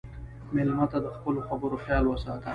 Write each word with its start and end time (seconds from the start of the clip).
مېلمه 0.53 0.85
ته 0.91 0.97
د 1.05 1.07
خپلو 1.15 1.39
خبرو 1.47 1.77
خیال 1.85 2.05
وساته. 2.07 2.49